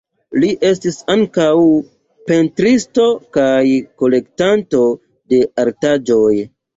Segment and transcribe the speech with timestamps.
[0.43, 1.49] Li estis ankaŭ
[2.31, 3.05] pentristo
[3.37, 3.51] kaj
[4.05, 4.81] kolektanto
[5.35, 6.33] de artaĵoj.